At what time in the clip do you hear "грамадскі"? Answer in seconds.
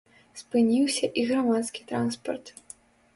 1.31-1.85